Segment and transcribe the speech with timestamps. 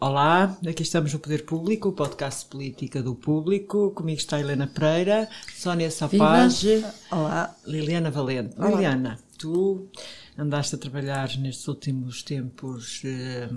[0.00, 3.90] Olá, aqui estamos no Poder Público, o podcast política do público.
[3.90, 7.52] Comigo está Helena Pereira, Sónia Safage, Olá.
[7.66, 8.54] Liliana Valente.
[8.56, 8.70] Olá.
[8.70, 9.88] Liliana, tu
[10.36, 13.48] andaste a trabalhar nestes últimos tempos eh,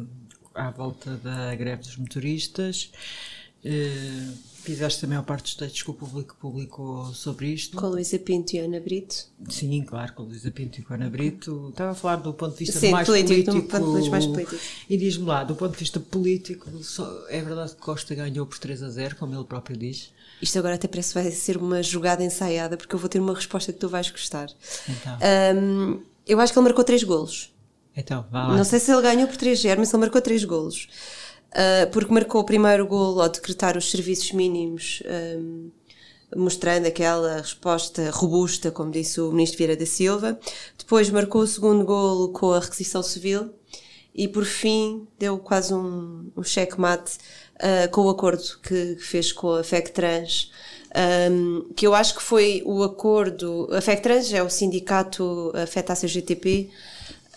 [0.55, 2.91] à volta da greve dos motoristas.
[3.63, 4.27] Eh,
[4.63, 7.77] fizeste também a parte dos textos que o público publicou sobre isto.
[7.77, 9.15] Com a Luísa Pinto e Ana Brito.
[9.49, 11.69] Sim, claro, com a Luísa Pinto e com a Ana Brito.
[11.69, 13.67] Estava a falar do ponto de vista Sim, mais político, político.
[13.79, 14.55] ponto de mais político.
[14.89, 16.69] E diz-me lá, do ponto de vista político,
[17.29, 20.11] é verdade que Costa ganhou por 3 a 0, como ele próprio diz.
[20.41, 23.33] Isto agora até parece que vai ser uma jogada ensaiada, porque eu vou ter uma
[23.35, 24.47] resposta que tu vais gostar.
[24.89, 27.51] Então, Ahm, eu acho que ele marcou três golos.
[27.95, 28.57] então vá lá.
[28.57, 30.87] Não sei se ele ganhou por 3-0, mas ele marcou três golos.
[31.53, 35.69] Ah, porque marcou o primeiro golo ao decretar os serviços mínimos, ahm,
[36.35, 40.39] mostrando aquela resposta robusta, como disse o ministro Vieira da Silva.
[40.77, 43.53] Depois marcou o segundo golo com a requisição civil.
[44.13, 47.17] E por fim deu quase um, um cheque-mate
[47.59, 50.51] ah, com o acordo que, que fez com a FECTRANS,
[51.31, 53.67] um, que eu acho que foi o acordo.
[53.71, 56.69] A FECTRANS é o sindicato afeta a CGTP,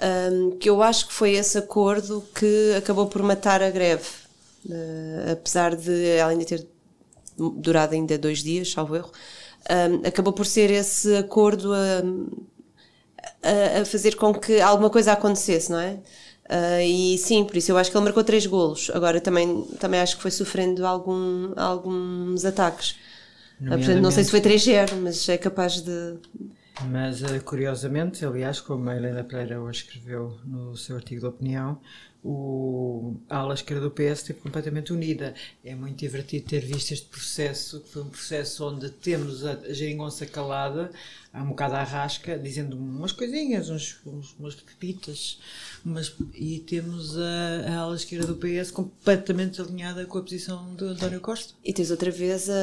[0.04, 4.08] um, que eu acho que foi esse acordo que acabou por matar a greve.
[4.66, 6.66] Uh, apesar de ela ainda ter
[7.36, 9.12] durado ainda dois dias, salvo erro,
[9.70, 12.02] um, acabou por ser esse acordo a,
[13.80, 15.98] a, fazer com que alguma coisa acontecesse, não é?
[16.48, 18.90] Uh, e sim, por isso eu acho que ele marcou três golos.
[18.92, 22.96] Agora também, também acho que foi sofrendo algum, alguns ataques.
[23.58, 26.16] Portanto, não sei se foi 3-0, mas é capaz de.
[26.82, 31.80] Mas, eh, curiosamente, aliás, como a Helena Pereira hoje escreveu no seu artigo de opinião,
[32.24, 35.34] o, a ala esquerda do PS esteve completamente unida.
[35.62, 39.72] É muito divertido ter visto este processo, que foi um processo onde temos a, a
[39.74, 40.90] geringonça calada,
[41.32, 45.38] há um bocado à rasca, dizendo umas coisinhas, uns, uns- umas pepitas,
[45.84, 50.84] umas, e temos a, a ala esquerda do PS completamente alinhada com a posição de
[50.84, 51.52] António Costa.
[51.62, 52.54] E tens outra vez a,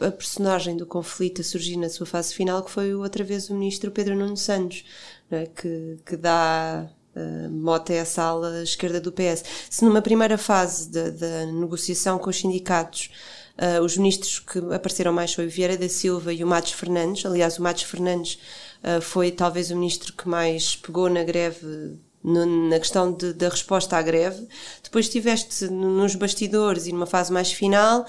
[0.00, 3.50] a, a personagem do conflito a surgir na sua fase final, que foi outra vez
[3.50, 4.82] o ministro Pedro Nuno Santos,
[5.30, 5.44] é?
[5.46, 9.44] que, que dá uh, mote a essa ala esquerda do PS.
[9.70, 13.10] Se numa primeira fase da negociação com os sindicatos
[13.58, 17.24] uh, os ministros que apareceram mais foi o Vieira da Silva e o Matos Fernandes.
[17.24, 18.38] Aliás, o Matos Fernandes
[18.82, 23.48] uh, foi talvez o ministro que mais pegou na greve no- na questão de- da
[23.50, 24.48] resposta à greve.
[24.82, 28.06] Depois tiveste no- nos bastidores e numa fase mais final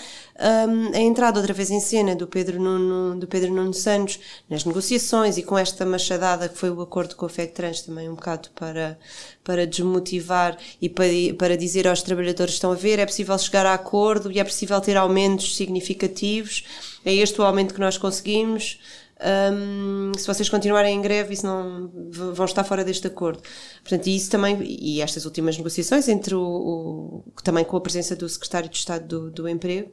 [0.68, 4.66] hum, a entrada outra vez em cena do Pedro Nuno, do Pedro Nuno Santos nas
[4.66, 8.50] negociações e com esta machadada que foi o acordo com a FECTRANS também um bocado
[8.56, 8.98] para,
[9.44, 13.74] para desmotivar e para, para dizer aos trabalhadores estão a ver, é possível chegar a
[13.74, 16.64] acordo e é possível ter aumentos significativos,
[17.06, 18.80] é este o aumento que nós conseguimos.
[19.22, 21.90] Hum, se vocês continuarem em greve, isso não
[22.34, 23.42] vão estar fora deste acordo.
[23.82, 28.16] Portanto, e isso também, e estas últimas negociações entre o, o- também com a presença
[28.16, 29.92] do secretário de Estado do, do Emprego,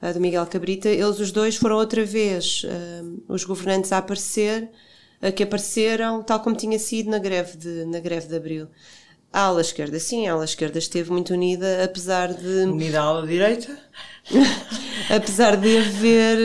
[0.00, 2.62] ah, do Miguel Cabrita, eles os dois foram outra vez
[3.02, 4.70] hum, os governantes a aparecer,
[5.20, 8.68] ah, que apareceram tal como tinha sido na greve de, na greve de Abril.
[9.34, 13.26] A ala esquerda, sim, a ala esquerda esteve muito unida, apesar de Unida à ala
[13.26, 13.76] direita,
[15.10, 16.38] apesar de haver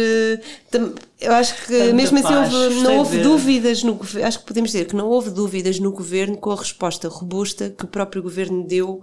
[0.74, 0.80] eh,
[1.22, 4.46] eu acho que Tanta mesmo assim paz, houve- não houve dúvidas no governo acho que
[4.46, 8.24] podemos dizer que não houve dúvidas no governo com a resposta robusta que o próprio
[8.24, 9.02] governo deu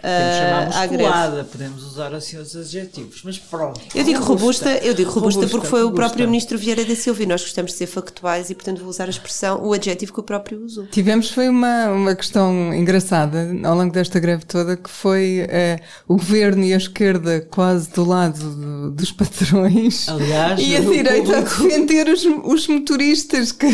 [0.00, 3.80] podemos ah, chamar musculada, podemos usar assim os adjetivos, mas pronto.
[3.94, 6.06] eu digo robusta, eu digo robusta, porque foi o robusta.
[6.08, 9.06] próprio ministro Vieira da Silva e nós gostamos de ser factuais e portanto vou usar
[9.06, 10.86] a expressão, o adjetivo que o próprio usou.
[10.88, 16.16] Tivemos foi uma, uma questão engraçada ao longo desta greve toda que foi eh, o
[16.16, 21.38] governo e a esquerda quase do lado do- dos patrões Aliás, e a o direita
[21.38, 23.68] a público- defender os, os motoristas que,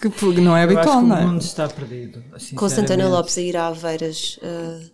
[0.00, 1.26] que não é habitual, que não o é?
[1.26, 2.22] mundo está perdido.
[2.54, 3.08] Com Santana.
[3.08, 4.93] Lopes a ir a Aveiras O a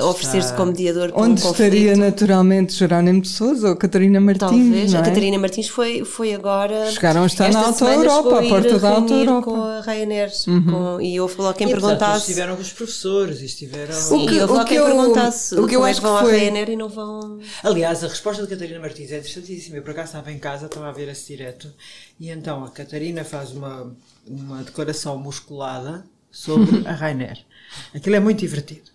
[0.00, 4.40] oferecer-se está- como mediador para Onde um estaria naturalmente Jerónimo de Souza ou Catarina Martins,
[4.50, 4.92] Talvez.
[4.92, 5.06] não A é?
[5.06, 6.90] Catarina Martins foi, foi agora.
[6.90, 9.42] Chegaram a estar esta na Alta Europa, à ir porta da Alta Europa.
[9.50, 10.30] Com a Ryanair.
[10.44, 12.20] com- e houve logo quem E, perguntasse.
[12.30, 13.92] Estiveram com os professores e estiveram.
[13.94, 15.54] Sim, O que- e houve o logo que quem eu- perguntasse.
[15.54, 17.38] o que eu é acho vão que à foi- Ryanair e não vão.
[17.62, 19.76] Aliás, a resposta de Catarina Martins é interessantíssima.
[19.76, 21.72] Eu por acaso estava em casa, estava a ver esse direto,
[22.20, 23.92] e então a Catarina faz uma,
[24.26, 27.38] uma declaração musculada sobre a Rainer.
[27.94, 28.90] Aquilo é muito divertido.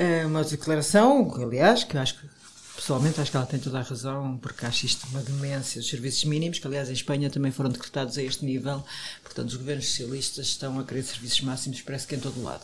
[0.00, 2.28] É uma declaração, aliás, que acho que
[2.76, 5.80] pessoalmente acho que ela tem toda a razão, porque acho isto uma demência.
[5.80, 8.84] Os serviços mínimos, que aliás em Espanha também foram decretados a este nível,
[9.24, 12.62] portanto os governos socialistas estão a querer serviços máximos, parece que em todo lado.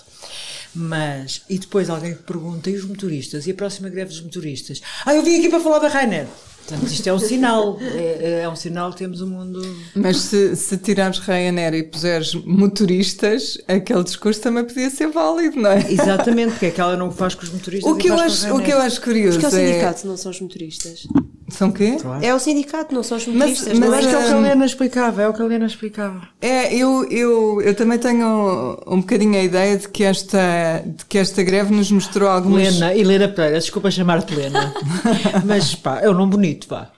[0.72, 3.48] Mas, e depois alguém pergunta, e os motoristas?
[3.48, 4.80] E a próxima greve dos motoristas?
[5.04, 6.28] Ah, eu vim aqui para falar da Rainer.
[6.66, 9.60] Portanto, isto é um sinal, é, é um sinal que temos um mundo.
[9.94, 15.70] Mas se, se tirares Ryanair e puseres motoristas, aquele discurso também podia ser válido, não
[15.70, 15.84] é?
[15.92, 17.92] Exatamente, porque é que ela não faz com os motoristas.
[17.92, 19.66] O que, eu acho, o que eu acho curioso Porque é o é.
[19.66, 21.06] sindicato, não são os motoristas.
[21.48, 21.96] São quê?
[22.00, 22.24] Claro.
[22.24, 23.78] É o sindicato, não são os motoristas.
[23.78, 24.36] mas Eu acho que é o que a.
[24.38, 26.22] Helena explicava, é o que a Helena explicava.
[26.40, 31.18] É, eu, eu, eu também tenho um bocadinho a ideia de que esta, de que
[31.18, 32.62] esta greve nos mostrou algumas.
[32.66, 34.72] Helena, Helena Pereira, desculpa chamar-te Helena.
[35.44, 36.90] Mas pá, é um nome bonito, pá.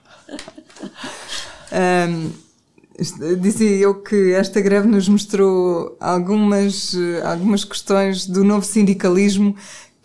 [2.99, 9.55] Isto- dizia eu que esta greve nos mostrou algumas, algumas questões do novo sindicalismo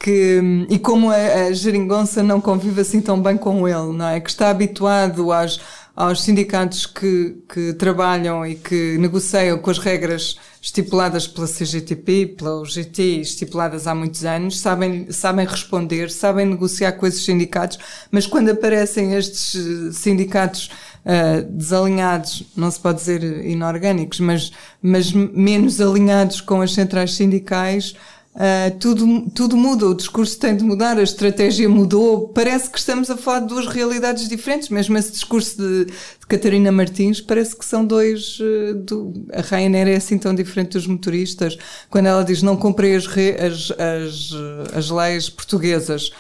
[0.03, 4.19] que, e como a, a geringonça não convive assim tão bem com ele, não é?
[4.19, 5.61] Que está habituado aos,
[5.95, 12.61] aos sindicatos que, que trabalham e que negociam com as regras estipuladas pela CGTP, pela
[12.61, 17.79] UGT, estipuladas há muitos anos, sabem, sabem responder, sabem negociar com esses sindicatos,
[18.11, 20.69] mas quando aparecem estes eh, sindicatos
[21.05, 24.51] uh, desalinhados, não se pode dizer inorgânicos, mas,
[24.81, 27.95] mas menos alinhados com as centrais sindicais,
[28.35, 33.11] uh, tudo, tudo muda, o discurso tem de mudar, a estratégia mudou, parece que estamos
[33.11, 37.65] a falar de duas realidades diferentes, mesmo esse discurso de, de Catarina Martins, parece que
[37.65, 41.57] são dois, uh, do, a Ryanair é assim tão diferente dos motoristas,
[41.91, 44.31] quando ela diz não comprei as, re, as, as,
[44.75, 46.11] as leis portuguesas,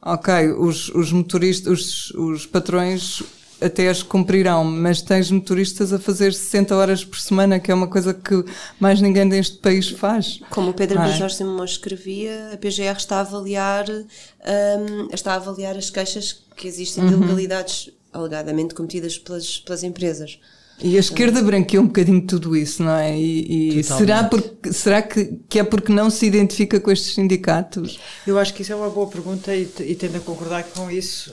[0.00, 3.22] ok, os, os motoristas, os, os patrões
[3.60, 7.88] até as cumprirão, mas tens motoristas a fazer 60 horas por semana, que é uma
[7.88, 8.44] coisa que
[8.78, 10.40] mais ninguém deste país faz.
[10.50, 11.12] Como o Pedro é?
[11.12, 16.68] Jorge Simões escrevia, a PGR está a avaliar, hum, está a avaliar as queixas que
[16.68, 17.10] existem Uhum.
[17.10, 20.38] de ilegalidades alegadamente cometidas pelas, pelas empresas.
[20.82, 23.16] E a esquerda branqueou um bocadinho tudo isso, não é?
[23.16, 27.98] E, e será, porque, será que, que é porque não se identifica com estes sindicatos?
[28.26, 31.32] Eu acho que isso é uma boa pergunta e, e tendo a concordar com isso,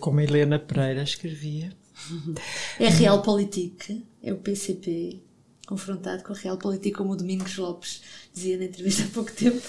[0.00, 1.72] como a Helena Pereira escrevia.
[2.78, 5.22] É Realpolitik, é o PCP
[5.66, 8.02] confrontado com a Realpolitik, como o Domingos Lopes
[8.32, 9.64] dizia na entrevista há pouco tempo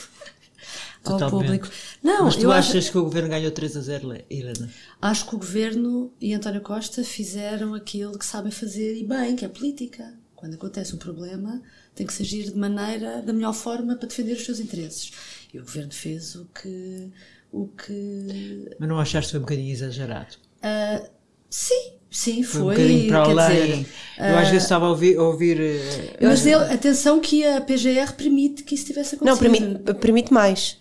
[1.05, 1.45] ao Totalmente.
[1.45, 1.69] público.
[2.03, 4.69] Não, Mas tu achas acho, que o governo ganhou 3 a 0, Le- Helena?
[5.01, 9.45] acho que o governo e António Costa fizeram aquilo que sabem fazer e bem, que
[9.45, 10.13] é política.
[10.35, 11.61] Quando acontece um problema,
[11.95, 15.11] tem que se agir de maneira, da melhor forma para defender os seus interesses.
[15.53, 17.11] E o governo fez o que.
[17.51, 20.35] O que Mas não achaste que foi um bocadinho exagerado?
[20.61, 21.01] ah,
[21.49, 22.61] sim, sim, Foi, foi.
[22.61, 23.71] um bocadinho para quer além.
[23.83, 23.87] dizer,
[24.19, 25.17] eu às vezes estava a ouvir.
[25.17, 29.79] a ouvir, eh, Mas ele, atenção que a PGR permite que isso tivesse Não, acontecido.
[29.79, 30.77] permite, permite mais.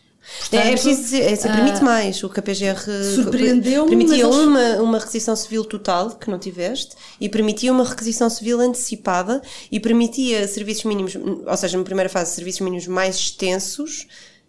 [0.50, 2.22] é, é preciso dizer, é, permite mais.
[2.24, 2.80] O que a PGR
[3.14, 8.28] surpreendeu-me, permitia mas uma, uma requisição civil total, que não tiveste, e permitia uma requisição
[8.30, 14.06] civil antecipada e permitia serviços mínimos, ou seja, na primeira fase, serviços mínimos mais extensos,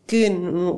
[0.07, 0.29] que,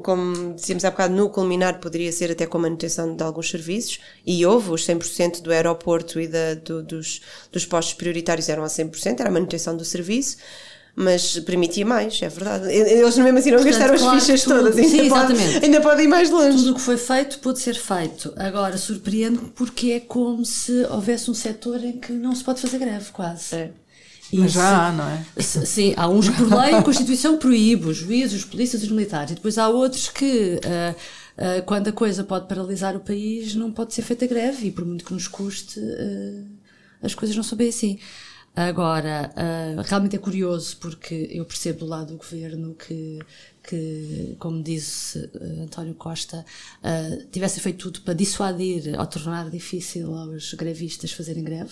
[0.04, 4.00] como dizíamos há bocado, no culminar poderia ser até com a manutenção de alguns serviços,
[4.26, 7.22] e houve os 100% do aeroporto e da, do- dos,
[7.52, 10.38] dos postos prioritários eram a 100%, era a manutenção do serviço,
[10.96, 12.72] mas permitia mais, é verdade.
[12.74, 15.34] Eles mesmo assim não Portanto, gastaram as claro fichas que tudo- todas, ainda, Sim, pode,
[15.34, 15.66] exatamente.
[15.66, 16.58] ainda pode ir mais longe.
[16.58, 18.34] Tudo o que foi feito pôde ser feito.
[18.36, 22.80] Agora, surpreende-me porque é como se houvesse um setor em que não se pode fazer
[22.80, 23.56] greve, quase.
[23.56, 23.70] É.
[24.32, 25.26] E Mas se- já há, não é?
[25.42, 29.32] se- Sim, há uns por lei a Constituição proíbe, os juízes, os polícias, os militares,
[29.32, 30.96] e depois há outros que, ah,
[31.38, 34.86] ah, quando a coisa pode paralisar o país, não pode ser feita greve, e por
[34.86, 36.44] muito que nos custe, ah,
[37.04, 38.00] as coisas não são bem assim.
[38.56, 39.32] Agora,
[39.86, 43.20] realmente é curioso, porque eu percebo do lado do governo que,
[43.64, 45.30] que como disse
[45.64, 46.44] António Costa,
[47.32, 51.72] tivesse feito tudo para dissuadir ou tornar difícil aos grevistas fazerem greve.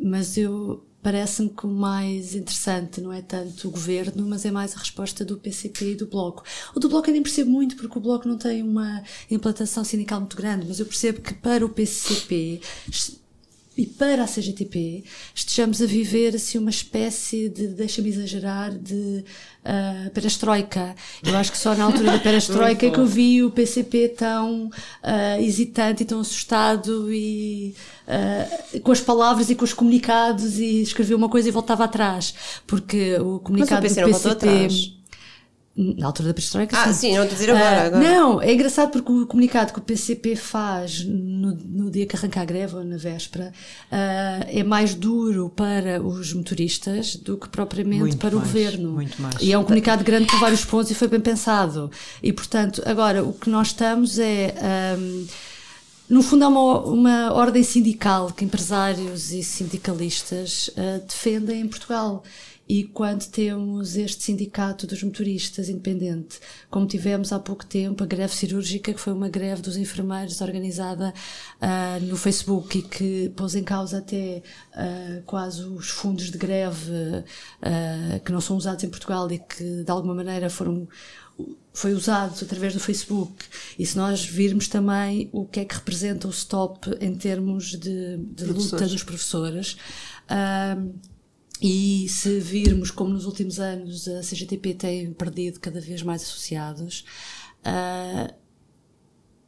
[0.00, 4.74] Mas eu parece-me que o mais interessante não é tanto o governo, mas é mais
[4.74, 6.44] a resposta do PCP e do Bloco.
[6.74, 10.20] O do Bloco eu nem percebo muito, porque o Bloco não tem uma implantação sindical
[10.20, 12.60] muito grande, mas eu percebo que para o PCP
[13.76, 19.24] e para a CGTP estejamos a viver assim uma espécie de, deixa-me exagerar, de
[19.64, 20.94] uh, perestroika.
[21.24, 24.66] Eu acho que só na altura da perestroika é que eu vi o PCP tão
[24.66, 27.74] uh, hesitante e tão assustado e
[28.06, 32.34] uh, com as palavras e com os comunicados e escrevia uma coisa e voltava atrás.
[32.66, 35.01] Porque o Mas o comunicado PC do PCP...
[35.74, 38.04] Na altura da perestroika, Ah, sim, não estou a dizer agora, Ah, agora.
[38.04, 42.42] Não, é engraçado porque o comunicado que o PCP faz no, no dia que arranca
[42.42, 43.52] a greve ou na véspera
[43.90, 48.90] ah, é mais duro para os motoristas do que propriamente Muito para o mais, governo.
[48.92, 49.36] muito mais.
[49.40, 51.90] E é um comunicado grande com vários pontos e foi bem pensado.
[52.22, 54.54] E portanto, agora o que nós estamos é.
[54.94, 55.24] ahm,
[56.10, 62.22] no fundo, há uma, uma ordem sindical que empresários e sindicalistas ah, defendem em Portugal.
[62.68, 66.38] E quando temos este sindicato dos motoristas independente,
[66.70, 71.12] como tivemos há pouco tempo a greve cirúrgica, que foi uma greve dos enfermeiros organizada
[71.60, 74.42] ah, no Facebook e que pôs em causa até
[74.74, 76.92] ah, quase os fundos de greve
[77.60, 80.88] ah, que não são usados em Portugal e que de alguma maneira foram
[81.72, 83.44] foi usado através do Facebook.
[83.78, 88.18] E se nós virmos também o que é que representa o stop em termos de,
[88.18, 89.76] de luta dos professores,
[91.62, 97.04] e se virmos como nos últimos anos a CGTP tem perdido cada vez mais associados,
[97.64, 98.34] ah,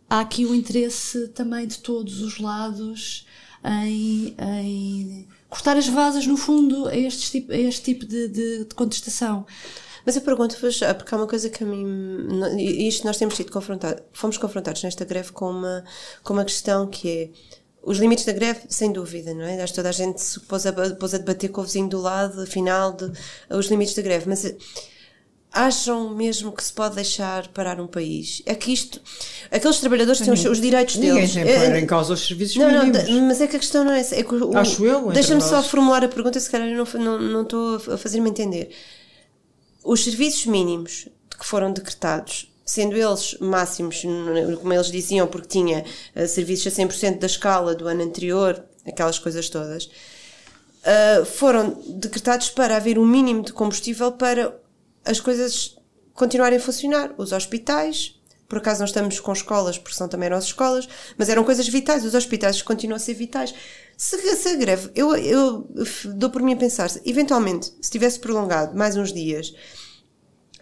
[0.09, 3.27] há aqui o interesse também de todos os lados
[3.65, 8.75] em, em cortar as vasas, no fundo, a, tipo, a este tipo de, de- de
[8.75, 9.47] contestação.
[10.07, 12.29] Mas eu pergunto-vos, ah, porque há uma coisa que a mim.
[12.59, 14.03] Isto nós temos sido confrontados.
[14.13, 15.83] Fomos confrontados nesta greve com uma,
[16.23, 17.31] com uma questão que é.
[17.87, 19.61] Os limites da greve, sem dúvida, não é?
[19.63, 22.01] Acho que toda a gente se pôs a, pôs a debater com o vizinho do
[22.01, 23.13] lado, afinal, de,
[23.51, 24.27] os limites da greve.
[24.27, 24.57] Mas eh,
[25.53, 28.43] acham mesmo que se pode deixar parar um país?
[28.47, 29.01] É que isto.
[29.51, 31.33] Aqueles trabalhadores têm os, os direitos Ninguém deles.
[31.35, 33.07] tem É- pôr em causa os serviços não, não, mínimos.
[33.07, 34.17] da- mas é que a questão não é essa.
[34.17, 37.21] É que o- Acho eu, Deixa-me só formular a pergunta, se calhar eu não, não,
[37.21, 38.71] não estou a fazer-me entender.
[39.85, 44.03] Os serviços mínimos que foram decretados, sendo eles máximos,
[44.61, 49.19] como eles diziam, porque tinha eh, serviços a 100% da escala do ano anterior, aquelas
[49.19, 49.91] coisas todas,
[50.83, 54.59] eh, foram decretados para haver um mínimo de combustível para
[55.05, 55.77] as coisas
[56.15, 57.15] continuarem a funcionar.
[57.19, 58.19] Os hospitais,
[58.49, 62.05] por acaso não estamos com escolas, porque são também nossas escolas, mas eram coisas vitais.
[62.05, 63.55] Os hospitais continuam a ser vitais.
[63.97, 65.69] Se, se a greve, eu, eu
[66.15, 69.55] dou por mim a pensar, eventualmente, se tivesse prolongado mais uns dias,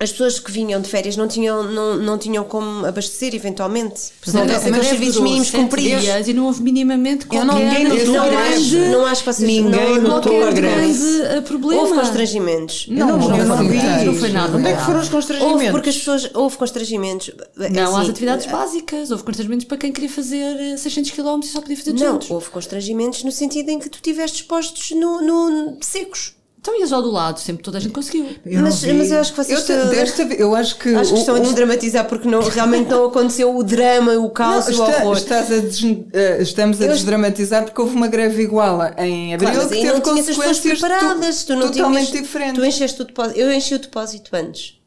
[0.03, 4.01] as pessoas que vinham de férias não tinham, não, não tinham como abastecer, eventualmente.
[4.23, 6.05] Se não houvesse aqueles serviços mínimos cumpridos.
[6.27, 8.77] e não houve minimamente qualquer não- ninguém grande, notou Não greve.
[8.89, 11.83] não acho que vocês Ninguém não, notou qualquer a grande eh, problema.
[11.83, 12.87] Houve constrangimentos.
[12.89, 14.05] Não, não, não, eu não vi.
[14.05, 15.61] Não foi nada Onde é que foram os constrangimentos?
[15.61, 17.31] Houve porque as pessoas, houve constrangimentos.
[17.61, 19.11] É Não, assim, às atividades básicas.
[19.11, 22.31] Houve constrangimentos para quem queria fazer eh, 600 km e só podia fazer Não, 200.
[22.31, 26.35] houve constrangimentos no sentido em que tu tiveste postos no, no- secos.
[26.63, 28.25] Então ias ao do lado, sempre toda a gente conseguiu.
[28.47, 30.95] Eu não mas, mas eu acho que vocês Eu, desta eu acho que.
[30.95, 34.23] acho que o- estão a o- desdramatizar porque não, realmente não aconteceu o drama, o
[34.23, 35.17] Não, caos e o está- horror.
[35.17, 39.51] estás a des- eh, estamos a Eu- desdramatizar porque houve uma greve igual em abril
[39.51, 42.61] Claro, que teve não consequências preparadas, tu não totalmente tinhas, diferentes.
[42.61, 44.81] Tu encheste o depósito, eu enchi o depósito antes.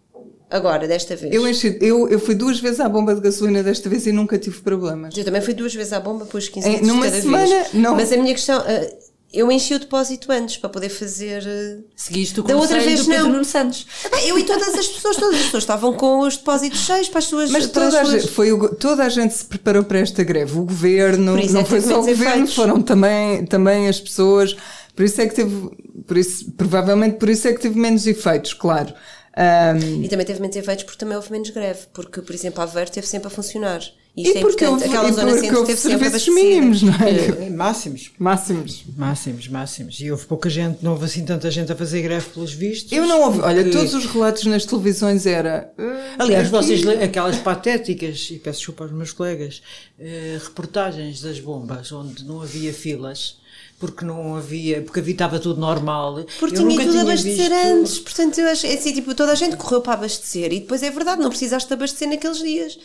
[0.50, 1.34] Agora, desta vez.
[1.34, 4.38] Eu, enchi, eu, eu fui duas vezes à bomba de gasolina desta vez e nunca
[4.38, 5.13] tive problemas.
[5.17, 7.74] Eu também fui duas vezes à bomba, pus 15 Em- litros numa semana, vez.
[7.74, 7.96] não.
[7.96, 8.88] Mas a minha questão, ah,
[9.35, 11.43] eu enchi o depósito antes para poder fazer.
[11.45, 13.31] ah, Seguiste o Da outra vez do Pedro não.
[13.33, 13.85] Nuno Santos.
[14.25, 17.25] Eu e todas as pessoas, todas as pessoas estavam com os depósitos cheios para as
[17.25, 17.51] suas.
[17.51, 20.57] Mas toda a, suas- gente, foi o toda a gente se preparou para esta greve.
[20.57, 22.55] O governo, não é foi só o governo, efeitos.
[22.55, 24.55] foram também, também as pessoas.
[24.95, 25.69] Por isso é que teve,
[26.07, 28.93] por isso, provavelmente por isso é que teve menos efeitos, claro.
[29.35, 32.63] Ahm, E também teve menos efeitos porque também houve menos greve, porque, por exemplo, a
[32.63, 33.81] Aveiro teve sempre a funcionar.
[34.17, 34.84] E e isto é porque importante.
[34.84, 37.45] houve, Aquela e zona porque centro houve teve serviços mínimos, não é?
[37.48, 38.12] Eh, Máximos.
[38.17, 38.84] Máximos.
[38.95, 40.00] Máximos, máximos.
[40.00, 42.91] E houve pouca gente, não houve assim tanta gente a fazer greve pelos vistos.
[42.93, 45.69] Eu não ouvi, olha, porque- todos os relatos nas televisões era.
[46.17, 49.62] Aliás, aqui- vocês, aquelas patéticas, e peço desculpa aos meus colegas,
[50.00, 53.38] eh, reportagens das bombas, onde não havia filas,
[53.77, 56.24] porque não havia, porque havia, estava tudo normal.
[56.39, 58.00] Porque Eu tinha nunca tudo a tinha abastecer visto- antes.
[58.00, 60.89] Portanto, eu acho, é assim, tipo, toda a gente correu para abastecer e depois é
[60.89, 62.79] verdade, não precisaste de abastecer naqueles dias.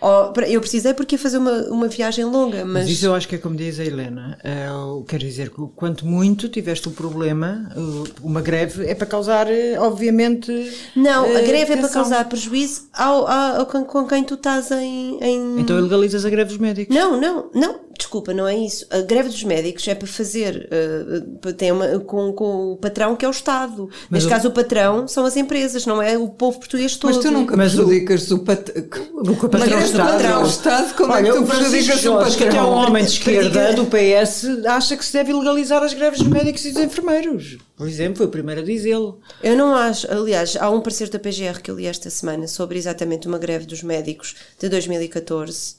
[0.00, 2.84] Ou, eu precisei porque ia fazer uma, uma viagem longa, mas.
[2.84, 4.38] Mas isso eu acho que é como diz a Helena.
[4.42, 9.06] eh, o- quer dizer que quanto muito tiveste um problema, eh, uma greve é para
[9.06, 10.50] causar, eh, obviamente.
[10.96, 14.34] Não, a eh, greve é para causar prejuízo ao, ao, ao com, com quem tu
[14.34, 15.18] estás em.
[15.22, 15.60] em...
[15.60, 16.94] Então ilegalizas a greve dos médicos.
[16.94, 18.84] Não, não, não, desculpa, não é isso.
[18.90, 23.24] A greve dos médicos é para fazer, eh, tem uma, com, com o patrão que
[23.24, 23.88] é o Estado.
[24.08, 27.14] Mas Neste o- caso, o patrão são as empresas, não é o povo português todo.
[27.14, 28.68] Mas tu nunca Mas o- prejudicas o, pat...
[28.70, 32.36] O patrão Mas está- o patrão Estado, como Olha, é que tu prejudicas o Jorge,
[32.36, 32.88] que até é um patrão?
[32.88, 36.72] homem de esquerda do PS acha que se deve ilegalizar as greves dos médicos e
[36.72, 37.58] dos enfermeiros.
[37.76, 39.20] Por exemplo, foi o primeiro a dizê-lo.
[39.42, 42.78] Eu não acho, aliás, há um parecer da PGR que eu li esta semana sobre
[42.78, 45.76] exatamente uma greve dos médicos de 2014,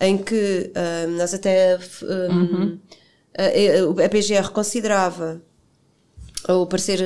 [0.00, 1.74] em que ah, nós até.
[1.74, 2.76] ah,
[3.38, 5.42] a, a PGR considerava
[6.48, 7.00] o parecer,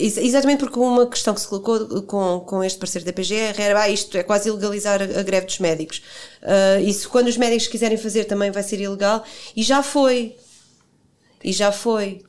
[0.00, 3.88] exatamente porque uma questão que se colocou com, com este parecer da PGR era, ah,
[3.88, 6.02] isto é quase ilegalizar a, a greve dos médicos.
[6.42, 10.36] Uh, isso quando os médicos quiserem fazer também vai ser ilegal, e já foi.
[11.42, 12.22] E já foi.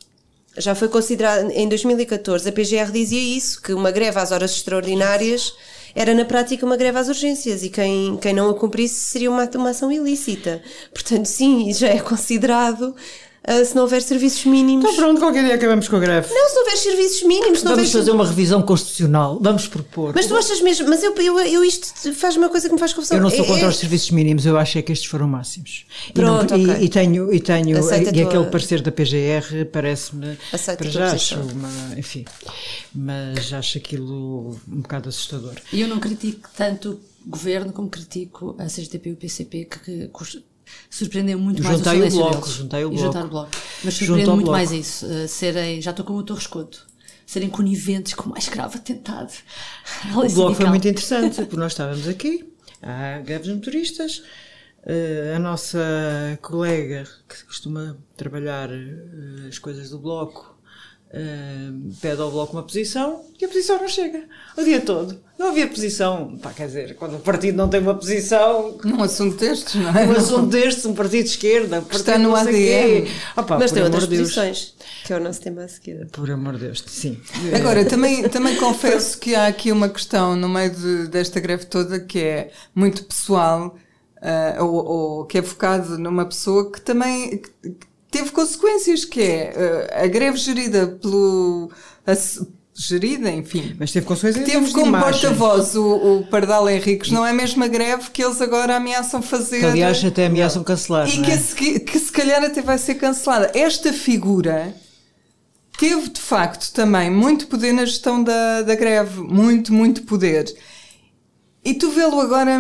[0.58, 5.54] Já foi considerado, em 2014, a PGR dizia isso, que uma greve às horas extraordinárias
[5.96, 9.50] era na prática uma greve às urgências e quem, quem não a cumprisse seria uma,
[9.56, 10.62] uma ação ilícita.
[10.94, 12.96] Portanto, sim, já é considerado
[13.48, 14.86] Uh, se não houver serviços mínimos.
[14.86, 16.32] Então pronto, qualquer dia acabamos com a greve.
[16.32, 17.60] Não, se não houver serviços mínimos.
[17.60, 17.92] Se vamos houver...
[17.92, 20.14] fazer uma revisão constitucional, vamos propor.
[20.14, 22.94] Mas tu achas mesmo, mas eu, eu, eu isto faz uma coisa que me faz
[22.94, 23.18] confusão.
[23.18, 23.70] Eu não sou é, contra é...
[23.70, 25.88] os serviços mínimos, eu acho é que estes foram máximos.
[26.14, 26.84] Pronto, e, não, okay.
[26.84, 28.24] e, e, tenho, e, tenho e tua...
[28.28, 30.38] aquele parecer da PGR parece-me.
[30.78, 31.98] Para já acho uma.
[31.98, 32.26] Enfim,
[32.94, 35.56] mas acho aquilo um bocado assustador.
[35.74, 40.08] E eu não critico tanto o governo como critico a CGTP e o PCP que,
[40.08, 40.44] que
[40.90, 42.54] surpreendeu muito mais juntei o silêncio bloco, deles.
[42.54, 43.04] Juntei o bloco.
[43.06, 43.52] juntar o bloco.
[43.84, 44.52] Mas surpreende muito bloco.
[44.52, 45.06] mais isso.
[45.06, 46.88] Uh, serem, já estou como o Torres Couto.
[47.26, 49.32] Serem coniventes com o mais grave atentado.
[50.14, 52.52] O bloco foi muito interessante, porque nós estávamos aqui,
[52.82, 54.24] há greves motoristas,
[54.84, 55.80] uh, a nossa
[56.42, 60.51] colega que costuma trabalhar uh, as coisas do bloco
[61.14, 64.24] Uh, pede ao Bloco uma posição e a posição não chega
[64.58, 65.20] o dia todo.
[65.38, 66.38] Não havia posição.
[66.42, 68.78] Pá, quer dizer, quando o partido não tem uma posição.
[68.82, 70.06] Num assunto destes, não é?
[70.06, 73.10] Num assunto destes, um partido de esquerda, um partido está no ADN.
[73.36, 74.22] Pá, Mas tem outras Deus.
[74.22, 76.08] posições, que é o nosso tema a seguir.
[76.14, 77.20] Por amor de Deus, sim.
[77.54, 82.00] Agora, também, também confesso que há aqui uma questão no meio de, desta greve toda
[82.00, 83.76] que é muito pessoal.
[84.18, 87.50] Uh, ou, ou, que é focado numa pessoa que também que,
[88.12, 91.72] teve consequências, que é uh, a greve gerida pelo.
[92.06, 92.14] A,
[92.74, 93.76] gerida, enfim.
[93.80, 94.46] Mas teve consequências.
[94.46, 98.76] Teve como porta-voz o, o Pardal Henriques, não é a mesma greve que eles agora
[98.76, 99.60] ameaçam fazer.
[99.60, 101.08] Que, aliás, até ameaçam cancelar.
[101.08, 101.26] E é?
[101.26, 103.52] que, se, que se calhar até vai ser cancelada.
[103.54, 104.74] Esta figura
[105.78, 109.22] teve de facto também muito poder na gestão da, da greve.
[109.22, 110.46] Muito, muito poder.
[111.64, 112.60] E tu vê-lo agora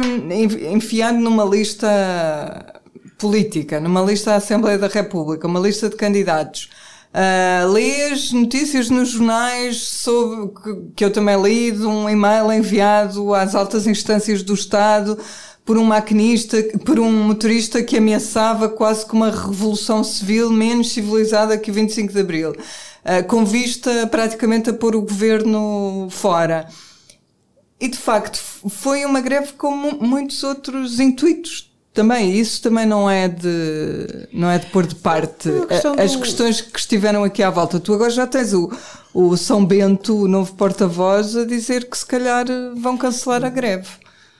[0.71, 2.80] enfiado numa lista
[3.21, 6.69] política, numa lista da Assembleia da República, uma lista de candidatos,
[7.13, 13.35] uh, lês notícias nos jornais sobre, que, que eu também li, de um e-mail enviado
[13.35, 15.19] às altas instâncias do Estado
[15.63, 21.59] por um maquinista, por um motorista que ameaçava quase que uma revolução civil menos civilizada
[21.59, 26.67] que o 25 de Abril, uh, com vista praticamente a pôr o governo fora.
[27.79, 33.27] E de facto foi uma greve com muitos outros intuitos também, isso também não é
[33.27, 35.49] de, não é de pôr de parte
[35.97, 36.19] as do...
[36.19, 37.79] questões que estiveram aqui à volta.
[37.79, 38.71] Tu agora já tens o,
[39.13, 42.45] o São Bento, o novo porta-voz, a dizer que se calhar
[42.77, 43.89] vão cancelar a greve.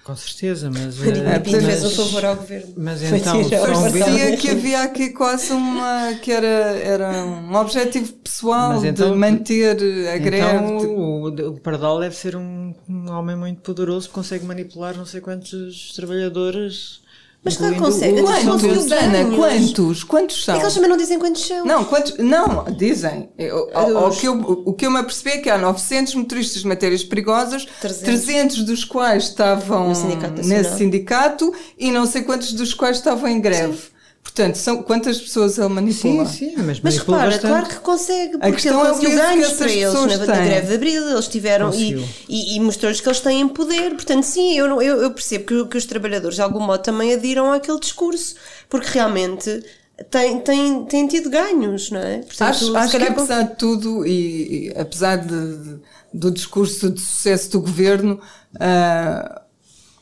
[0.04, 1.00] Com certeza, mas.
[1.04, 2.74] É, mas fez um favor ao governo.
[2.76, 3.50] Mas então.
[3.50, 6.14] Parecia que havia aqui quase uma.
[6.22, 10.86] que era, era um objetivo pessoal então, de manter a então, greve.
[10.88, 15.94] O, o Pardal deve ser um, um homem muito poderoso, consegue manipular não sei quantos
[15.96, 17.01] trabalhadores
[17.44, 18.22] mas claro que consegue.
[18.22, 19.36] Quantos, Ana?
[19.36, 20.04] Quantos?
[20.04, 20.56] Quantos são?
[20.56, 21.66] É que eles também não dizem quantos são.
[21.66, 23.30] Não, quantos, não dizem.
[23.40, 26.68] O, o, que eu, o que eu me apercebi é que há 900 motoristas de
[26.68, 32.76] matérias perigosas, 300, 300 dos quais estavam sindicato nesse sindicato e não sei quantos dos
[32.76, 33.76] quais estavam em greve.
[33.76, 33.91] Sim.
[34.24, 36.26] Portanto, são quantas pessoas ele manipula?
[36.26, 37.52] Sim, sim, mas, mas repara, bastante.
[37.52, 40.68] claro que consegue, porque a questão ele conseguiu é ganhos para eles na, na, greve
[40.68, 43.92] de Abril, eles tiveram e, e, e mostrou-lhes que eles têm poder.
[43.92, 47.52] Portanto, sim, eu, eu, eu percebo que, que, os trabalhadores de algum modo também adiram
[47.52, 48.36] àquele discurso,
[48.70, 49.64] porque realmente
[50.10, 52.20] têm, têm, têm tido ganhos, não é?
[52.20, 55.80] Portanto, acho acho que apesar de tudo e, e apesar de, de,
[56.14, 58.22] do discurso de sucesso do governo,
[58.56, 59.41] uh,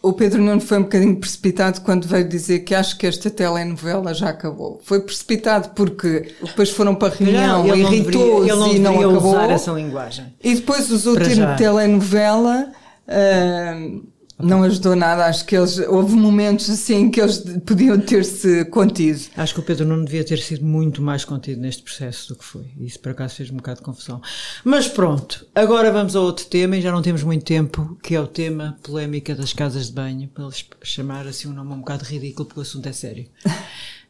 [0.01, 4.13] o Pedro Nuno foi um bocadinho precipitado quando veio dizer que acho que esta telenovela
[4.13, 4.79] já acabou.
[4.83, 9.31] Foi precipitado porque depois foram para a reunião, irritou-se e não acabou.
[9.31, 10.33] usar essa linguagem.
[10.41, 12.71] E depois usou o termo telenovela.
[13.07, 19.19] Uh, não ajudou nada, acho que eles, houve momentos assim que eles podiam ter-se contido.
[19.35, 22.45] Acho que o Pedro não devia ter sido muito mais contido neste processo do que
[22.45, 22.65] foi.
[22.79, 24.21] Isso por acaso fez um bocado de confusão.
[24.63, 28.21] Mas pronto, agora vamos a outro tema e já não temos muito tempo, que é
[28.21, 32.05] o tema polémica das casas de banho, para eles chamar assim um nome um bocado
[32.05, 33.25] ridículo porque o assunto é sério.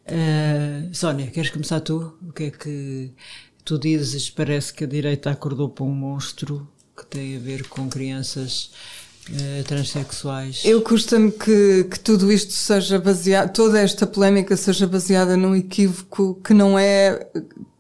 [0.06, 2.15] Uh, Sónia, queres começar tu?
[2.22, 3.12] O que é que
[3.65, 4.30] tu dizes?
[4.30, 8.72] Parece que a direita acordou para um monstro que tem a ver com crianças
[9.67, 10.62] transexuais.
[10.65, 16.39] Eu custa-me que, que tudo isto seja baseado, toda esta polémica seja baseada num equívoco
[16.43, 17.27] que não é,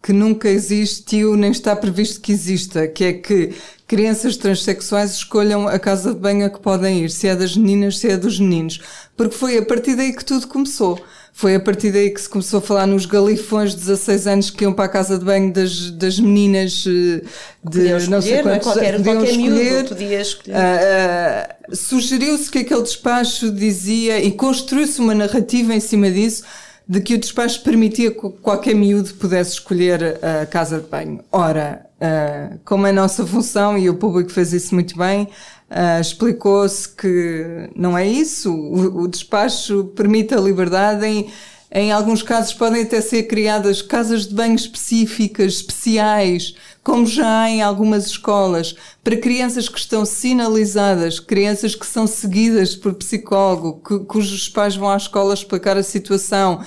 [0.01, 3.53] que nunca existiu nem está previsto que exista, que é que
[3.87, 7.97] crianças transexuais escolham a casa de banho a que podem ir, se é das meninas,
[7.97, 8.79] se é dos meninos.
[9.17, 11.03] Porque foi a partir daí que tudo começou.
[11.39, 14.65] Foi a partir daí que se começou a falar nos galifões de 16 anos que
[14.65, 17.21] iam para a casa de banho das, das meninas eh,
[17.63, 18.59] de não sei não é?
[18.59, 19.87] quantos Qualquer- podiam qualquer miúdo escolher.
[19.87, 20.55] podia escolher.
[20.57, 26.43] Ah, ah, Sugeriu-se que aquele despacho dizia e construiu-se uma narrativa em cima disso
[26.85, 31.21] de que o despacho permitia que qualquer miúdo pudesse escolher a casa de banho.
[31.31, 35.25] Ora, ah, como é a nossa função, e o público fez isso muito bem,
[35.69, 38.51] ah, explicou-se que não é isso.
[38.53, 41.29] O, o despacho permite a liberdade em,
[41.71, 47.49] em alguns casos podem até ser criadas casas de banho específicas, especiais, como já há
[47.49, 53.99] em algumas escolas, para crianças que estão sinalizadas, crianças que são seguidas por psicólogo, cu-
[54.05, 56.61] cujos pais vão à escola explicar a situação.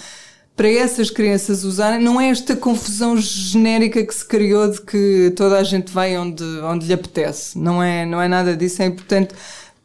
[0.54, 5.58] Para essas crianças usarem, não é esta confusão genérica que se criou de que toda
[5.58, 7.58] a gente vai onde, onde lhe apetece.
[7.58, 8.82] Não é, não é nada disso.
[8.82, 9.34] É importante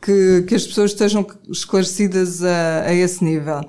[0.01, 3.61] que, que as pessoas estejam esclarecidas a, a esse nível.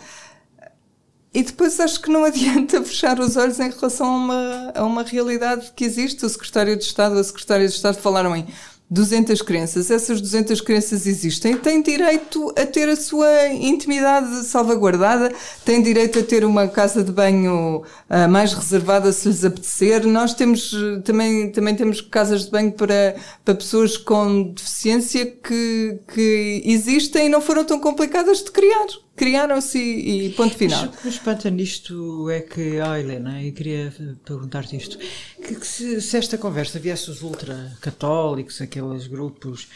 [1.33, 5.03] E depois acho que não adianta fechar os olhos em relação a uma, a uma
[5.03, 6.25] realidade que existe.
[6.25, 8.47] O secretário de Estado a secretária de Estado falaram em
[8.91, 9.91] 200 crianças.
[9.91, 11.57] Essas 200 crianças existem.
[11.57, 15.33] Têm direito a ter a sua intimidade salvaguardada,
[15.65, 20.07] têm direito a ter uma casa de banho ah, mais reservada se lhes apetecer.
[20.07, 20.75] Nós temos
[21.05, 27.29] também, também temos casas de banho para, para pessoas com deficiência que, que existem e
[27.29, 28.87] não foram tão complicadas de criar.
[29.19, 30.85] Criaram-se e, ponto final.
[30.87, 33.93] O que me espanta nisto é que, ah Helena, eu queria
[34.25, 34.97] perguntar-te isto,
[35.43, 39.69] que, que se, se esta conversa viesse dos ultracatólicos, aqueles grupos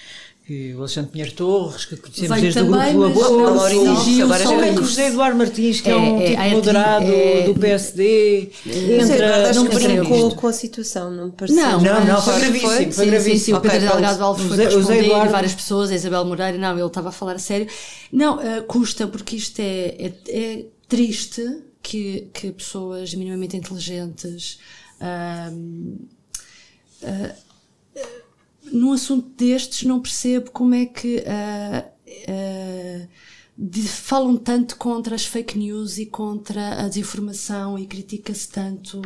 [0.52, 3.74] que o Alexandre Pinheiro Torres, que conhecemos Veio desde o também, grupo mas Labor, agora
[3.74, 4.84] só já é é o.
[4.84, 8.50] José Eduardo Martins, que é, É, um é, tipo a RT, moderado é- do PSD,
[8.66, 9.52] entra...
[9.54, 11.56] não brincou com a situação, não me pareceu.
[11.62, 13.38] Não, Não, não, foi gravíssimo, foi Sim, sim, gravíssimo.
[13.38, 13.88] sim, o Ok, Pedro.
[13.88, 16.86] Delgado Alves foi O o responder e Eduardo- várias pessoas, a Isabel Moreira, não, ele
[16.86, 17.66] estava a falar a sério.
[18.12, 21.42] Não, eh, custa, porque isto é, é, é triste
[21.82, 24.58] que, que pessoas minimamente inteligentes
[25.00, 25.50] ah,
[27.04, 27.34] ah,
[28.72, 31.84] num assunto destes não percebo como é que ah,
[32.28, 33.08] ah,
[33.56, 39.02] de- falam tanto contra as fake news e contra a desinformação e critica-se tanto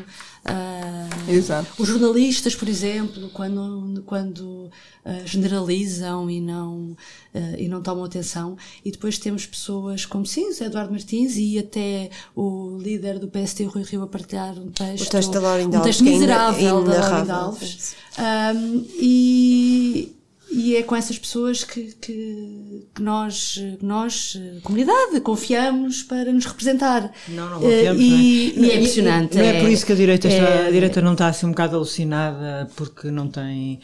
[1.28, 1.68] Exato.
[1.78, 4.70] os jornalistas, por exemplo, quando, quando
[5.04, 6.96] ah, generalizam e não,
[7.34, 12.10] ah, e não tomam atenção, e depois temos pessoas como sim, Eduardo Martins e até
[12.34, 15.82] o líder do PST, Rui Rio, a partilhar um texto, O texto da Laurinda um
[15.82, 17.00] texto que é miserável da.
[17.00, 17.96] Laurinda Alves.
[18.16, 20.15] Ahm, e,
[20.50, 26.44] e é com essas pessoas que, que, que nós, nós, eh, comunidade, confiamos para nos
[26.46, 27.12] representar.
[27.28, 28.66] Não, não Eh, confiamos, e, não é?
[28.66, 29.36] e é impressionante.
[29.36, 31.50] Não é, por isso que a direita, está, é- a direita não está assim um
[31.50, 33.80] bocado alucinada porque não tem.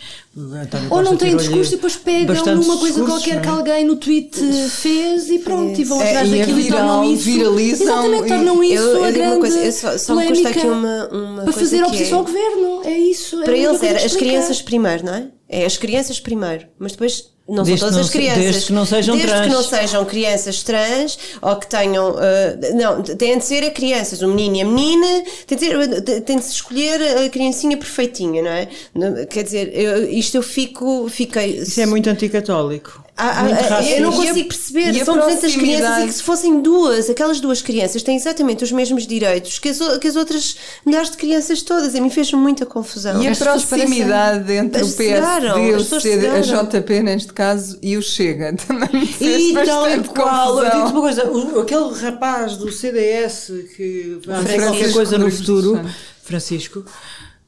[0.90, 3.50] Ou não tem discurso e depois pegam numa coisa qualquer não que é?
[3.50, 4.38] alguém no tweet
[4.70, 7.24] fez e pronto, e vão É, atrás e é daquilo e viral, tornam isso.
[7.24, 10.14] viralizam Exatamente, e- tornam isso Eu- eu a digo uma grande coisa, eu só- só
[10.14, 12.82] me custa polémica aqui uma- uma para coisa fazer oposição é- ao governo.
[12.84, 13.42] É isso.
[13.42, 15.26] é Para eles era as crianças primeiro, não é?
[15.54, 18.42] É as crianças primeiro, mas depois não Desde são todas não as crianças.
[18.42, 19.46] desde que não sejam Desde trans.
[19.46, 22.16] que não sejam crianças trans ou que tenham.
[22.16, 26.20] ah, não, têm de ser a crianças, o menino e a menina, tem de, ser,
[26.22, 29.26] tem de se escolher a criancinha perfeitinha, não é?
[29.26, 31.08] Quer dizer, eu- isto eu fico.
[31.10, 31.58] Fiquei.
[31.58, 33.04] Isso é muito anticatólico.
[33.14, 34.94] Ah, ah, ah, eu não consigo perceber.
[34.96, 35.76] e São 200 proximidade?
[35.76, 39.68] crianças e que se fossem duas, aquelas duas crianças têm exatamente os mesmos direitos que
[39.68, 41.94] as, que as outras milhares de crianças todas.
[41.94, 43.22] A mim fez muita confusão.
[43.22, 46.40] E a proximidade entre o As PSD, o CD, a.
[46.40, 48.88] JP neste caso e o Chega também
[49.20, 54.58] E tal e qual, eu digo-te uma coisa, o- aquele rapaz do CDS que vai
[54.58, 55.80] qualquer coisa no futuro.
[56.24, 56.84] Francisco,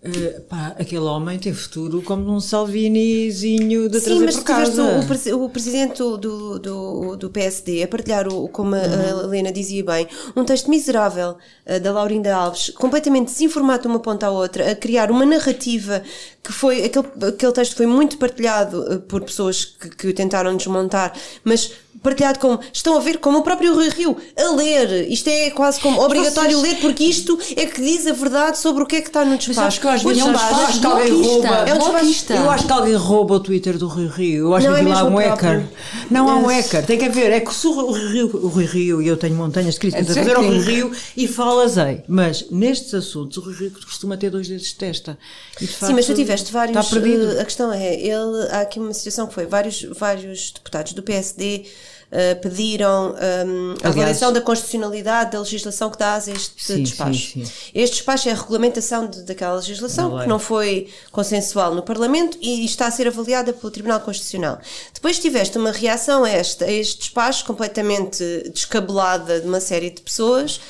[0.05, 4.83] eh, pá, aquele homem tem futuro como um Salvinizinho de Sim, mas por tiveste casa.
[4.83, 9.21] o, o o presidente do, do, do PSD a partilhar, o, como a, Uhum.
[9.21, 11.37] a Helena dizia bem, um texto miserável
[11.67, 16.03] eh, da Laurinda Alves, completamente desinformado de uma ponta à outra, a criar uma narrativa
[16.43, 16.85] que foi.
[16.85, 21.13] Aquele, aquele texto foi muito partilhado eh, por pessoas que, que o tentaram desmontar,
[21.43, 22.61] mas partilhado como.
[22.73, 25.11] Estão a ver como o próprio Rui Rio a ler.
[25.11, 28.83] Isto é quase como obrigatório Vocês- ler, porque isto é que diz a verdade sobre
[28.83, 29.67] o que é que está no Mas despacho.
[29.69, 31.49] acho que eu às O vezes é um acho, despacho acho que alguém rouba.
[31.49, 32.33] É um despacho-.
[32.35, 34.47] Eu acho que alguém rouba o Twitter do Rui Rio.
[34.49, 35.67] Eu acho Não, que é mesmo um hacker.
[36.11, 36.85] Não há um hacker.
[36.87, 37.31] Tem que haver.
[37.33, 40.09] É que se o Rui Rio, o Rui Rio e eu tenho montanhas de críticas
[40.09, 40.59] É a fazer ao Rui.
[40.61, 42.03] Rio e falas ei.
[42.09, 45.19] Mas nestes assuntos o Rui Rio costuma ter dois dedos de testa.
[45.61, 46.77] E, de Sim, mas tu facto, tiveste vários.
[46.77, 47.33] Está perdido.
[47.37, 51.03] eh, a questão é, ele, há aqui uma situação que foi vários, vários deputados do
[51.03, 51.65] PSD
[52.11, 53.15] uh, pediram
[53.47, 57.33] um, a avaliação da constitucionalidade da legislação que dá a este Sim, despacho.
[57.33, 57.53] sim, sim.
[57.75, 62.65] Este despacho é a regulamentação de- daquela legislação que não foi consensual no Parlamento e
[62.65, 64.59] está a ser avaliada pelo Tribunal Constitucional.
[64.93, 70.01] Depois tiveste uma reação a este, a este despacho completamente descabelada de uma série de
[70.01, 70.61] pessoas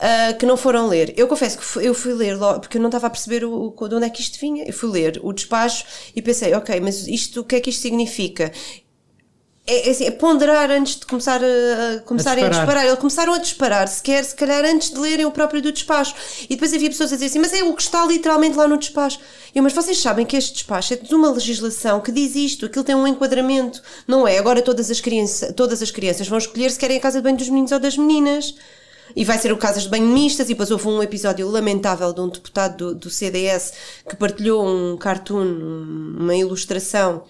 [0.00, 1.14] ah, que não foram ler.
[1.16, 3.72] Eu confesso que fui- eu fui ler logo, porque eu não estava a perceber o,
[3.76, 4.64] o- de onde é que isto vinha.
[4.66, 5.84] Eu fui ler o despacho
[6.16, 8.50] e pensei, ok, mas isto, o que é que isto significa?
[9.66, 12.66] É, é assim, é ponderar antes de começar a, a começarem a, disparar.
[12.66, 12.86] disparar.
[12.86, 16.14] Eles começaram a disparar, sequer, se calhar antes de lerem o próprio do despacho.
[16.44, 18.76] E depois havia pessoas a dizer assim, mas é o que está literalmente lá no
[18.76, 19.18] despacho.
[19.54, 22.84] Eu, mas vocês sabem que este despacho é de uma legislação que diz isto, aquilo
[22.84, 23.80] tem um enquadramento.
[24.06, 27.18] Não é agora todas as, criança, todas as crianças vão escolher se querem a casa
[27.18, 28.54] de banho dos meninos ou das meninas.
[29.16, 32.20] E vai ser o casas de banho mistas, e depois houve um episódio lamentável de
[32.20, 33.72] um deputado do, do CDS
[34.08, 37.22] que partilhou um cartoon, um- uma ilustração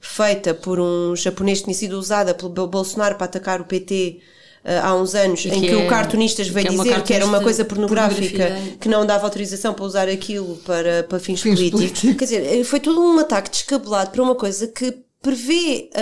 [0.00, 4.20] feita por um japonês que tinha sido usada pelo Bol- Bolsonaro para atacar o PT
[4.64, 7.02] eh, há uns anos, E em que que, é- o cartunistas veio que é dizer
[7.02, 8.76] que era uma coisa pornográfica, pornografia.
[8.78, 11.80] que não dava autorização para usar aquilo para, para fins, Fins políticos.
[11.80, 12.16] políticos.
[12.18, 16.00] Quer dizer, eh, foi todo um ataque descabelado para uma coisa que prevê ah,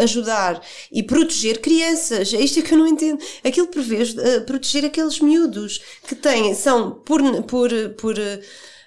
[0.00, 2.34] ah, ajudar e proteger crianças.
[2.34, 3.18] É isto é que eu não entendo.
[3.44, 8.16] Aquilo prevê ah, proteger aqueles miúdos que têm, são por, por, por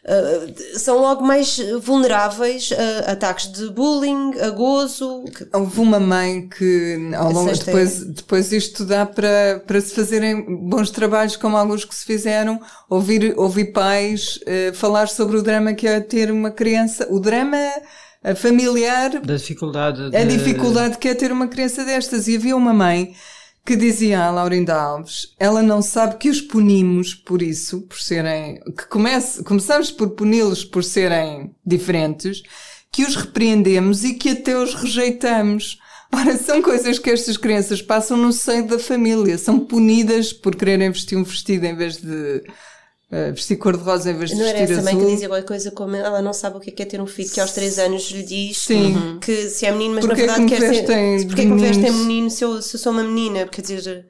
[0.08, 0.48] ah,
[0.80, 2.70] são logo mais vulneráveis
[3.06, 5.26] a ataques de bullying, a gozo.
[5.54, 10.46] Houve uma mãe que ao longo, Sexta- depois, depois isto dá para, para se fazerem
[10.70, 15.74] bons trabalhos como alguns que se fizeram, ouvir, ouvir pais eh, falar sobre o drama
[15.74, 17.58] que é ter uma criança, o drama
[18.24, 20.16] eh, familiar, Da dificuldade.
[20.16, 22.28] a de- dificuldade que é ter uma criança destas.
[22.28, 23.14] E havia uma mãe
[23.68, 28.62] que dizia à Laurinda Alves, ela não sabe que os punimos por isso, por serem,
[28.78, 32.44] que comece, começamos por puni-los por serem diferentes,
[32.90, 35.78] que os repreendemos e que até os rejeitamos.
[36.16, 40.90] Ora, são coisas que estas crianças passam no seio da família, são punidas por quererem
[40.90, 42.44] vestir um vestido em vez de
[43.12, 45.06] eh, vestir cor-de-rosa em vez de Não era vestir essa mãe azul.
[45.06, 47.08] que dizia qualquer coisa como ela não sabe o que é, que é ter um
[47.08, 49.18] filho que aos 3 anos lhe diz Sim.
[49.22, 51.18] que se é menino, mas Porquê na que me verdade quer ser.
[51.20, 53.48] de Porquê que me vestem menino se eu, se eu sou uma menina?
[53.48, 54.06] Quer dizer.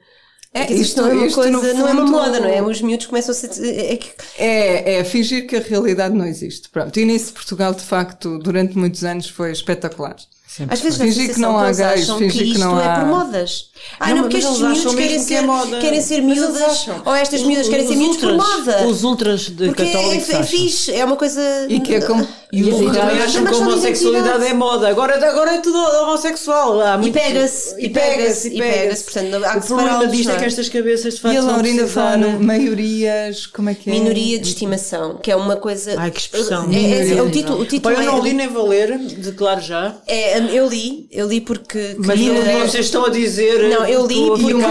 [0.54, 2.48] É, quer dizer, isto- não é uma coisa, no não é uma fundo- moda, não
[2.48, 2.62] é?
[2.62, 3.50] Os miúdos começam a ser.
[3.62, 6.70] É que, É, é fingir que a realidade não existe.
[6.70, 6.98] Pronto.
[6.98, 10.16] E nisso Portugal, de facto, durante muitos anos foi espetacular.
[10.58, 12.84] Sempre às vezes Fingir que não há gays, acham fingir que que isto não é
[12.86, 13.66] há- por modas.
[14.00, 15.78] Ai, Não, não, porque estes miúdos acham querem que é ser, moda.
[15.78, 18.86] querem ser miúdas, ou estas miúdas querem ser os miúdos por moda.
[18.86, 20.46] Os ultras de Porque é, católicos é acham.
[20.46, 21.40] fixe, é uma coisa.
[21.68, 22.26] E que é como.
[22.50, 24.88] E os E a também acham que a homossexualidade é moda.
[24.88, 26.80] Agora, agora é tudo homossexual.
[26.80, 29.04] Há E pega-se, e pega-se, e pega-se.
[29.04, 30.38] Portanto, há que O problema disto não é é?
[30.40, 33.92] que estas cabeças de facto E a precisar- fala no maiorias, como é que é?
[33.92, 35.94] Minoria de estimação, que é uma coisa.
[35.98, 36.70] Ai, que expressão.
[36.72, 38.66] É, é, assim, é o título, o título Pá, eu não é- li nem vou
[38.66, 39.96] ler, declaro já.
[40.06, 41.96] é, eu li, eu li porque.
[41.98, 43.68] Mas queria- vocês estão a dizer.
[43.68, 44.70] Não, eu li porque E o eu a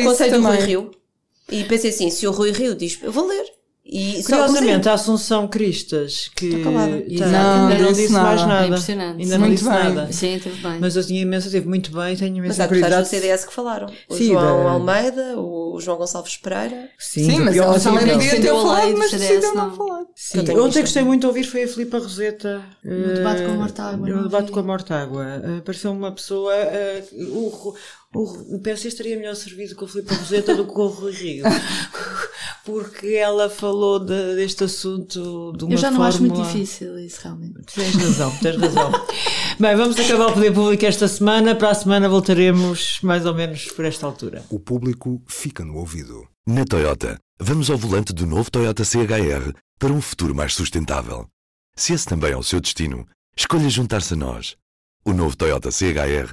[0.00, 0.56] o conselho do Rui.
[0.58, 0.90] Rio
[1.50, 3.44] e pensei assim: se o Rui Rio diz, eu vou ler.
[3.84, 6.96] E Curiosamente, a Assunção Cristas, que Está calada.
[6.98, 8.24] Está- Não, ainda não disse disse nada.
[8.26, 8.62] mais nada.
[8.64, 9.22] É impressionante.
[9.22, 9.78] Ainda não Muito disse bem.
[9.94, 10.12] nada.
[10.12, 10.78] Sim, teve bem.
[10.80, 13.10] Mas eu tinha imenso, teve muito bem, tenho Mas imensa há deputados do.
[13.10, 13.88] CDS que falaram.
[14.08, 16.88] O Sim, João da- Almeida, o João Gonçalves Pereira.
[16.96, 19.76] Sim, do mas ela também devia ter falado, do mas decidiu não não.
[19.76, 20.02] falar.
[20.14, 22.62] Sim, ontem gostei muito de ouvir foi a Filipa Roseta.
[22.84, 25.26] No debate com a Mortágua, No não debate com a Mortágua.
[25.44, 26.54] Eh, Pareceu uma pessoa.
[26.54, 27.02] eh,
[28.14, 30.88] o, o, o PC estaria melhor servido com a Filipa Roseta do que com o
[30.88, 31.44] Rui Rio.
[32.64, 36.08] Porque ela falou de- deste assunto de uma Eu já não forma...
[36.08, 37.74] acho muito difícil isso, realmente.
[37.74, 38.92] Tens razão, tens razão.
[39.58, 41.54] Bem, vamos acabar o Poder Público esta semana.
[41.56, 44.44] Para a semana voltaremos mais ou menos por esta altura.
[44.50, 46.26] O público fica no ouvido.
[46.46, 51.26] Na Toyota, vamos ao volante do novo Toyota CHR para um futuro mais sustentável.
[51.76, 54.56] Se esse também é o seu destino, escolha juntar-se a nós.
[55.04, 56.32] O novo Toyota CHR,